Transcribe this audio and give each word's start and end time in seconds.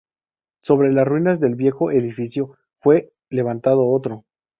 Sobre 0.63 0.91
las 0.91 1.07
ruinas 1.07 1.39
del 1.39 1.53
viejo 1.53 1.91
edificio, 1.91 2.57
fue 2.79 3.11
levantado 3.29 3.85
otro. 3.87 4.25